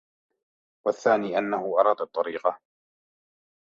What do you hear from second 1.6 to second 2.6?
أَرَادَ الطَّرِيقَ